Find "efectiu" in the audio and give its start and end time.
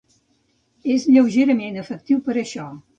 1.85-2.27